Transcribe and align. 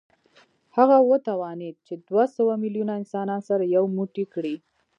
هغه 0.77 0.97
وتوانېد 1.09 1.75
چې 1.87 1.93
دوه 2.07 2.25
سوه 2.35 2.53
میلیونه 2.63 2.93
انسانان 3.01 3.41
سره 3.49 3.63
یو 3.75 3.83
موټی 3.97 4.25
کړي 4.33 4.55